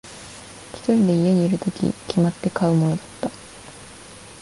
[0.73, 3.29] 一人で家にいるとき、決まって買うものだった。